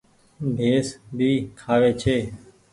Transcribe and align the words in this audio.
ڀيس 0.57 0.87
ڀي 1.17 1.31
کآوي 1.59 1.91
ڇي۔ 2.01 2.17